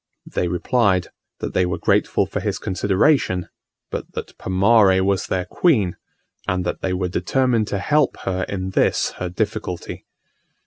[0.25, 1.09] They replied,
[1.41, 3.49] that they were grateful for his consideration,
[3.91, 5.95] but that Pomarre was their Queen,
[6.47, 10.07] and that they were determined to help her in this her difficulty.